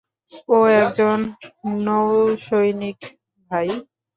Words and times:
ও 0.49 0.57
একজন 0.77 1.17
নৌসৈনিক, 1.85 2.99
ভাই। 3.51 3.67